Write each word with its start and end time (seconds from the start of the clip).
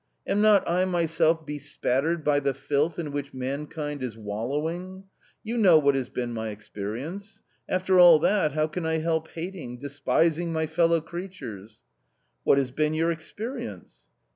Am 0.25 0.41
not 0.41 0.67
I 0.67 0.83
myself 0.85 1.45
bespattered 1.45 2.23
by 2.23 2.39
the 2.39 2.55
filth 2.55 2.97
in 2.97 3.11
which 3.11 3.35
mankind 3.35 4.01
is 4.01 4.17
wallowing? 4.17 5.03
You 5.43 5.57
know 5.57 5.77
what 5.77 5.93
has 5.93 6.09
been 6.09 6.33
my 6.33 6.47
experience— 6.49 7.39
after 7.69 7.99
all 7.99 8.17
that, 8.17 8.53
how 8.53 8.65
can 8.65 8.83
I 8.83 8.97
help 8.97 9.27
hating, 9.27 9.77
despising 9.77 10.51
my 10.51 10.65
fellow 10.65 11.01
creatures!" 11.01 11.81
"What 12.43 12.57
has 12.57 12.71
been 12.71 12.95
your 12.95 13.11
experience 13.11 14.09